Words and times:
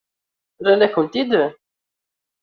Rran-akent-t-id. 0.65 1.31